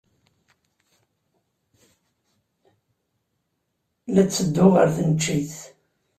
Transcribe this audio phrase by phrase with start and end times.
[4.13, 5.55] La ttedduɣ ɣer tneččit.